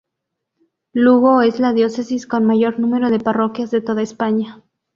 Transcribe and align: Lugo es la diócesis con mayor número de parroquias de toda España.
Lugo 0.93 1.43
es 1.43 1.59
la 1.59 1.73
diócesis 1.73 2.25
con 2.25 2.43
mayor 2.43 2.79
número 2.79 3.11
de 3.11 3.19
parroquias 3.19 3.69
de 3.69 3.81
toda 3.81 4.01
España. 4.01 4.63